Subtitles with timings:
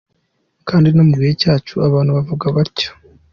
[0.67, 2.89] Kandi no mu gihe cyacu abantu bavuga batyo.